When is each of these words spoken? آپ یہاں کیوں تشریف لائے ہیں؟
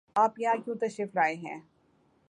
آپ 0.15 0.39
یہاں 0.39 0.55
کیوں 0.65 0.75
تشریف 0.75 1.15
لائے 1.15 1.35
ہیں؟ 1.35 1.59